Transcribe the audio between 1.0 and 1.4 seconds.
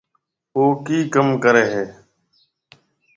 ڪم